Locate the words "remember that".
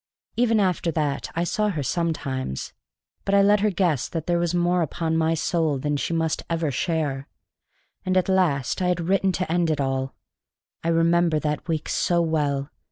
10.87-11.67